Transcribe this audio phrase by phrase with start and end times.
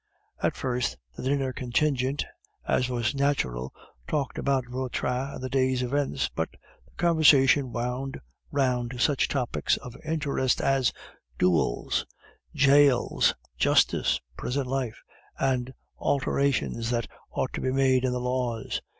[0.41, 2.25] At first the dinner contingent,
[2.67, 3.71] as was natural,
[4.07, 6.49] talked about Vautrin and the day's events; but
[6.85, 8.19] the conversation wound
[8.49, 10.91] round to such topics of interest as
[11.37, 12.07] duels,
[12.55, 15.03] jails, justice, prison life,
[15.37, 18.81] and alterations that ought to be made in the laws.